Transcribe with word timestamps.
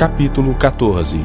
Capítulo 0.00 0.54
14 0.54 1.20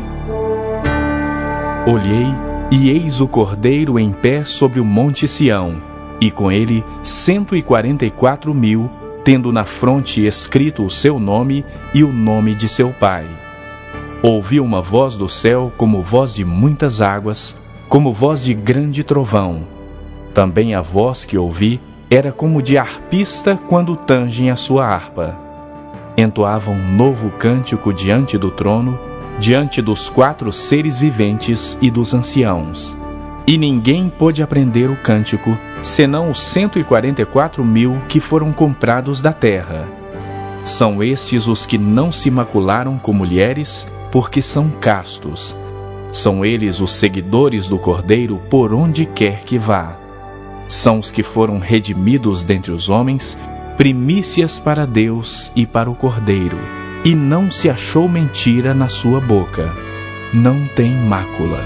Olhei, 1.87 2.27
e 2.69 2.89
eis 2.89 3.21
o 3.21 3.27
cordeiro 3.29 3.97
em 3.97 4.11
pé 4.11 4.43
sobre 4.43 4.81
o 4.81 4.83
monte 4.83 5.29
Sião, 5.29 5.81
e 6.19 6.29
com 6.29 6.51
ele 6.51 6.83
cento 7.01 7.55
e 7.55 7.61
quarenta 7.61 8.05
e 8.05 8.11
quatro 8.11 8.53
mil, 8.53 8.91
tendo 9.23 9.49
na 9.53 9.63
fronte 9.63 10.25
escrito 10.25 10.83
o 10.83 10.89
seu 10.89 11.17
nome 11.21 11.63
e 11.93 12.03
o 12.03 12.11
nome 12.11 12.53
de 12.53 12.67
seu 12.67 12.89
pai. 12.89 13.25
Ouvi 14.21 14.59
uma 14.59 14.81
voz 14.81 15.15
do 15.15 15.29
céu 15.29 15.71
como 15.77 16.01
voz 16.01 16.35
de 16.35 16.43
muitas 16.43 16.99
águas, 16.99 17.55
como 17.87 18.11
voz 18.11 18.43
de 18.43 18.53
grande 18.53 19.05
trovão. 19.05 19.65
Também 20.33 20.75
a 20.75 20.81
voz 20.81 21.23
que 21.23 21.37
ouvi 21.37 21.79
era 22.09 22.33
como 22.33 22.61
de 22.61 22.77
arpista 22.77 23.57
quando 23.69 23.95
tangem 23.95 24.51
a 24.51 24.57
sua 24.57 24.85
harpa. 24.85 25.44
Entoava 26.17 26.71
um 26.71 26.95
novo 26.95 27.29
cântico 27.31 27.93
diante 27.93 28.37
do 28.37 28.49
trono, 28.49 28.97
diante 29.37 29.81
dos 29.81 30.09
quatro 30.09 30.51
seres 30.51 30.97
viventes 30.97 31.77
e 31.81 31.91
dos 31.91 32.13
anciãos. 32.13 32.95
E 33.45 33.57
ninguém 33.57 34.09
pôde 34.09 34.41
aprender 34.41 34.89
o 34.89 34.95
cântico, 34.95 35.57
senão 35.81 36.31
os 36.31 36.39
cento 36.39 36.79
e 36.79 36.83
quarenta 36.83 37.21
e 37.21 37.25
quatro 37.25 37.63
mil 37.65 38.01
que 38.07 38.19
foram 38.19 38.53
comprados 38.53 39.21
da 39.21 39.33
terra. 39.33 39.87
São 40.63 41.03
estes 41.03 41.47
os 41.47 41.65
que 41.65 41.77
não 41.77 42.11
se 42.11 42.31
macularam 42.31 42.97
com 42.97 43.13
mulheres, 43.13 43.87
porque 44.11 44.41
são 44.41 44.69
castos. 44.69 45.55
São 46.11 46.45
eles 46.45 46.79
os 46.79 46.91
seguidores 46.91 47.67
do 47.67 47.77
Cordeiro 47.77 48.41
por 48.49 48.73
onde 48.73 49.05
quer 49.05 49.41
que 49.41 49.57
vá. 49.57 49.97
São 50.67 50.99
os 50.99 51.11
que 51.11 51.21
foram 51.21 51.59
redimidos 51.59 52.45
dentre 52.45 52.71
os 52.71 52.89
homens, 52.89 53.37
primícias 53.77 54.57
para 54.57 54.85
Deus 54.85 55.51
e 55.55 55.65
para 55.65 55.89
o 55.89 55.95
Cordeiro. 55.95 56.57
E 57.03 57.13
não 57.13 57.51
se 57.51 57.69
achou 57.69 58.07
mentira 58.07 58.73
na 58.73 58.89
sua 58.89 59.19
boca. 59.19 59.71
Não 60.33 60.65
tem 60.75 60.95
mácula. 60.95 61.63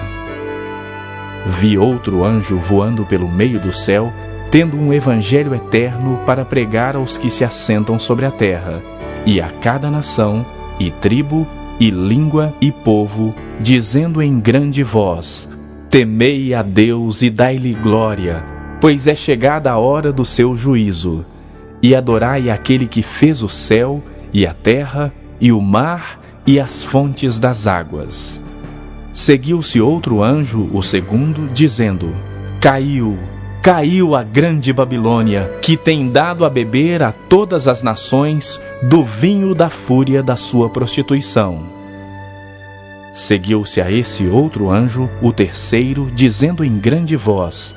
Vi 1.45 1.77
outro 1.77 2.25
anjo 2.25 2.57
voando 2.57 3.05
pelo 3.05 3.29
meio 3.29 3.59
do 3.59 3.71
céu, 3.71 4.11
tendo 4.51 4.77
um 4.77 4.91
evangelho 4.91 5.53
eterno 5.53 6.19
para 6.25 6.43
pregar 6.43 6.95
aos 6.95 7.17
que 7.17 7.29
se 7.29 7.45
assentam 7.45 7.97
sobre 7.97 8.25
a 8.25 8.31
terra, 8.31 8.83
e 9.25 9.39
a 9.39 9.49
cada 9.49 9.89
nação, 9.89 10.45
e 10.79 10.91
tribo, 10.91 11.47
e 11.79 11.89
língua, 11.89 12.53
e 12.59 12.71
povo, 12.71 13.33
dizendo 13.59 14.21
em 14.21 14.39
grande 14.39 14.83
voz: 14.83 15.47
Temei 15.89 16.53
a 16.53 16.61
Deus 16.61 17.21
e 17.21 17.29
dai-lhe 17.29 17.73
glória, 17.73 18.43
pois 18.81 19.07
é 19.07 19.15
chegada 19.15 19.71
a 19.71 19.77
hora 19.77 20.11
do 20.11 20.25
seu 20.25 20.57
juízo. 20.57 21.25
E 21.81 21.95
adorai 21.95 22.49
aquele 22.49 22.87
que 22.87 23.01
fez 23.01 23.41
o 23.41 23.49
céu, 23.49 24.01
e 24.33 24.45
a 24.45 24.53
terra, 24.53 25.13
e 25.39 25.51
o 25.51 25.61
mar, 25.61 26.19
e 26.45 26.59
as 26.59 26.83
fontes 26.83 27.39
das 27.39 27.67
águas. 27.67 28.41
Seguiu-se 29.13 29.79
outro 29.81 30.23
anjo, 30.23 30.69
o 30.73 30.81
segundo, 30.81 31.47
dizendo: 31.53 32.13
Caiu, 32.59 33.17
caiu 33.61 34.15
a 34.15 34.23
grande 34.23 34.71
Babilônia, 34.73 35.59
que 35.61 35.75
tem 35.75 36.09
dado 36.09 36.45
a 36.45 36.49
beber 36.49 37.03
a 37.03 37.11
todas 37.11 37.67
as 37.67 37.83
nações 37.83 38.59
do 38.83 39.03
vinho 39.03 39.53
da 39.53 39.69
fúria 39.69 40.23
da 40.23 40.35
sua 40.35 40.69
prostituição. 40.69 41.63
Seguiu-se 43.13 43.81
a 43.81 43.91
esse 43.91 44.25
outro 44.25 44.69
anjo, 44.69 45.09
o 45.21 45.33
terceiro, 45.33 46.09
dizendo 46.13 46.63
em 46.63 46.79
grande 46.79 47.15
voz: 47.15 47.75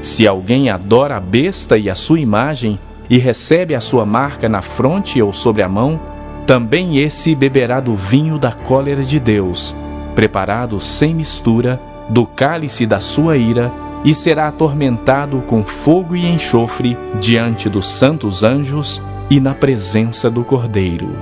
Se 0.00 0.26
alguém 0.26 0.70
adora 0.70 1.16
a 1.16 1.20
besta 1.20 1.76
e 1.76 1.90
a 1.90 1.94
sua 1.94 2.20
imagem, 2.20 2.78
e 3.08 3.18
recebe 3.18 3.74
a 3.74 3.80
sua 3.80 4.04
marca 4.04 4.48
na 4.48 4.62
fronte 4.62 5.20
ou 5.20 5.32
sobre 5.32 5.62
a 5.62 5.68
mão, 5.68 6.00
também 6.46 6.98
esse 6.98 7.34
beberá 7.34 7.80
do 7.80 7.94
vinho 7.94 8.38
da 8.38 8.52
cólera 8.52 9.02
de 9.02 9.18
Deus 9.20 9.74
preparado 10.18 10.80
sem 10.80 11.14
mistura, 11.14 11.80
do 12.08 12.26
cálice 12.26 12.84
da 12.84 12.98
sua 12.98 13.36
ira, 13.36 13.72
e 14.04 14.12
será 14.12 14.48
atormentado 14.48 15.40
com 15.42 15.62
fogo 15.62 16.16
e 16.16 16.26
enxofre 16.26 16.98
diante 17.20 17.68
dos 17.68 17.86
santos 17.86 18.42
anjos 18.42 19.00
e 19.30 19.38
na 19.38 19.54
presença 19.54 20.28
do 20.28 20.42
Cordeiro. 20.42 21.14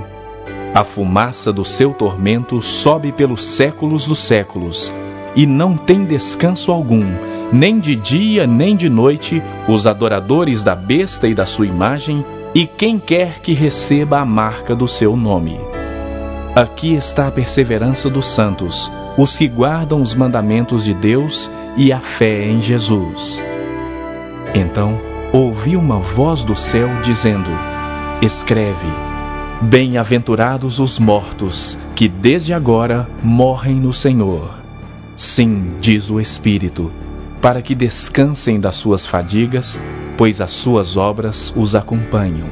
A 0.74 0.82
fumaça 0.82 1.52
do 1.52 1.62
seu 1.62 1.92
tormento 1.92 2.62
sobe 2.62 3.12
pelos 3.12 3.44
séculos 3.44 4.06
dos 4.06 4.20
séculos, 4.20 4.90
e 5.36 5.46
não 5.46 5.76
tem 5.76 6.04
descanso 6.04 6.72
algum, 6.72 7.04
nem 7.52 7.78
de 7.78 7.94
dia 7.94 8.46
nem 8.46 8.74
de 8.74 8.88
noite, 8.88 9.42
os 9.68 9.86
adoradores 9.86 10.62
da 10.62 10.74
besta 10.74 11.28
e 11.28 11.34
da 11.34 11.44
sua 11.44 11.66
imagem, 11.66 12.24
e 12.54 12.66
quem 12.66 12.98
quer 12.98 13.40
que 13.40 13.52
receba 13.52 14.18
a 14.18 14.24
marca 14.24 14.74
do 14.74 14.88
seu 14.88 15.14
nome. 15.14 15.60
Aqui 16.54 16.94
está 16.94 17.28
a 17.28 17.30
perseverança 17.30 18.08
dos 18.08 18.26
santos, 18.26 18.90
os 19.18 19.36
que 19.36 19.46
guardam 19.46 20.00
os 20.00 20.14
mandamentos 20.14 20.84
de 20.84 20.94
Deus 20.94 21.50
e 21.76 21.92
a 21.92 22.00
fé 22.00 22.46
em 22.46 22.62
Jesus. 22.62 23.42
Então 24.54 24.98
ouvi 25.34 25.76
uma 25.76 25.98
voz 25.98 26.42
do 26.42 26.56
céu 26.56 26.88
dizendo: 27.02 27.50
Escreve: 28.22 28.86
Bem-aventurados 29.60 30.80
os 30.80 30.98
mortos, 30.98 31.76
que 31.94 32.08
desde 32.08 32.54
agora 32.54 33.06
morrem 33.22 33.76
no 33.76 33.92
Senhor. 33.92 34.65
Sim, 35.16 35.72
diz 35.80 36.10
o 36.10 36.20
Espírito, 36.20 36.92
para 37.40 37.62
que 37.62 37.74
descansem 37.74 38.60
das 38.60 38.76
suas 38.76 39.06
fadigas, 39.06 39.80
pois 40.16 40.42
as 40.42 40.50
suas 40.50 40.98
obras 40.98 41.52
os 41.56 41.74
acompanham. 41.74 42.46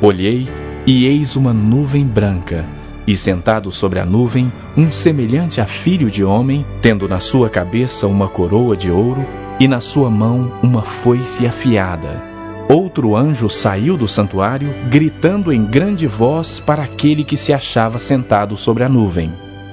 Olhei 0.00 0.48
e 0.86 1.06
eis 1.06 1.36
uma 1.36 1.52
nuvem 1.52 2.06
branca 2.06 2.64
e 3.06 3.14
sentado 3.14 3.70
sobre 3.70 3.98
a 3.98 4.04
nuvem, 4.04 4.50
um 4.76 4.90
semelhante 4.90 5.60
a 5.60 5.66
filho 5.66 6.10
de 6.10 6.24
homem, 6.24 6.64
tendo 6.80 7.06
na 7.06 7.20
sua 7.20 7.50
cabeça 7.50 8.06
uma 8.06 8.28
coroa 8.28 8.76
de 8.76 8.90
ouro 8.90 9.26
e 9.60 9.68
na 9.68 9.80
sua 9.80 10.08
mão 10.08 10.52
uma 10.62 10.82
foice 10.82 11.46
afiada. 11.46 12.22
Outro 12.68 13.14
anjo 13.14 13.50
saiu 13.50 13.98
do 13.98 14.08
santuário, 14.08 14.72
gritando 14.88 15.52
em 15.52 15.64
grande 15.64 16.06
voz 16.06 16.58
para 16.58 16.84
aquele 16.84 17.24
que 17.24 17.36
se 17.36 17.52
achava 17.52 17.98
sentado 17.98 18.56
sobre 18.56 18.84
a 18.84 18.88
nuvem: 18.88 19.32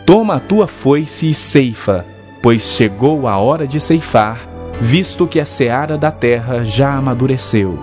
Toma 0.09 0.37
a 0.37 0.39
tua 0.39 0.65
foice 0.65 1.29
e 1.29 1.35
ceifa, 1.35 2.03
pois 2.41 2.63
chegou 2.63 3.27
a 3.27 3.37
hora 3.37 3.67
de 3.67 3.79
ceifar, 3.79 4.39
visto 4.81 5.27
que 5.27 5.39
a 5.39 5.45
seara 5.45 5.99
da 5.99 6.09
terra 6.09 6.63
já 6.63 6.95
amadureceu. 6.95 7.77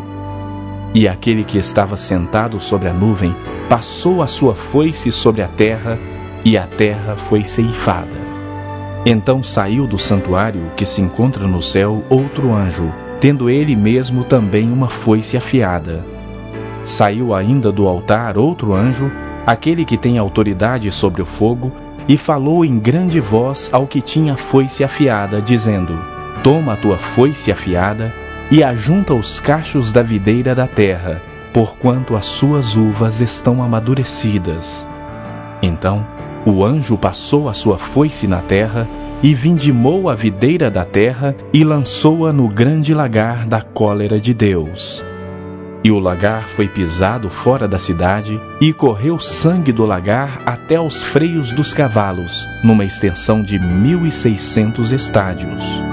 E 0.93 1.07
aquele 1.07 1.45
que 1.45 1.57
estava 1.57 1.97
sentado 1.97 2.59
sobre 2.59 2.89
a 2.89 2.93
nuvem 2.93 3.33
passou 3.69 4.23
a 4.23 4.27
sua 4.27 4.57
foice 4.57 5.13
sobre 5.13 5.41
a 5.41 5.47
terra, 5.47 6.01
e 6.45 6.59
a 6.59 6.67
terra 6.67 7.15
foi 7.15 7.45
ceifada. 7.45 8.17
Então 9.07 9.41
saiu 9.41 9.87
do 9.87 9.97
santuário 9.97 10.73
que 10.77 10.85
se 10.85 11.01
encontra 11.01 11.47
no 11.47 11.63
céu 11.63 12.03
outro 12.11 12.53
anjo, 12.53 12.93
tendo 13.21 13.49
ele 13.49 13.77
mesmo 13.77 14.25
também 14.25 14.73
uma 14.73 14.89
foice 14.89 15.37
afiada. 15.37 16.05
Saiu 16.85 17.33
ainda 17.33 17.71
do 17.71 17.87
altar 17.87 18.37
outro 18.37 18.75
anjo, 18.75 19.13
aquele 19.47 19.85
que 19.85 19.97
tem 19.97 20.19
autoridade 20.19 20.91
sobre 20.91 21.23
o 21.23 21.27
fogo, 21.27 21.73
e 22.09 22.17
falou 22.17 22.65
em 22.65 22.79
grande 22.79 23.21
voz 23.21 23.69
ao 23.73 23.87
que 23.87 24.01
tinha 24.01 24.37
foice 24.37 24.85
afiada, 24.85 25.41
dizendo: 25.41 25.99
Toma 26.43 26.75
a 26.75 26.77
tua 26.77 26.99
foice 26.99 27.51
afiada 27.51 28.13
e 28.51 28.63
ajunta 28.63 29.15
os 29.15 29.41
cachos 29.41 29.91
da 29.91 30.03
videira 30.03 30.55
da 30.55 30.67
terra, 30.67 31.21
porquanto 31.53 32.15
as 32.15 32.27
suas 32.27 32.77
uvas 32.77 33.21
estão 33.21 33.63
amadurecidas. 33.63 34.87
Então 35.63 36.07
o 36.45 36.65
anjo 36.65 36.97
passou 36.97 37.49
a 37.49 37.55
sua 37.55 37.77
foice 37.77 38.29
na 38.29 38.41
terra 38.41 38.89
e 39.21 39.35
vindimou 39.35 40.09
a 40.09 40.15
videira 40.15 40.71
da 40.71 40.85
terra 40.85 41.35
e 41.53 41.65
lançou-a 41.65 42.33
no 42.33 42.49
grande 42.49 42.95
lagar 42.95 43.49
da 43.49 43.61
cólera 43.63 44.21
de 44.21 44.33
Deus. 44.33 45.05
E 45.87 45.91
o 45.93 46.01
lagar 46.01 46.49
foi 46.49 46.67
pisado 46.67 47.31
fora 47.31 47.69
da 47.69 47.79
cidade, 47.79 48.41
e 48.61 48.73
correu 48.73 49.21
sangue 49.21 49.71
do 49.71 49.87
lagar 49.87 50.43
até 50.45 50.75
aos 50.75 51.01
freios 51.01 51.53
dos 51.53 51.73
cavalos, 51.73 52.45
numa 52.65 52.85
extensão 52.85 53.41
de 53.41 53.57
mil 53.57 54.05
e 54.05 54.11
seiscentos 54.11 54.91
estádios. 54.91 55.86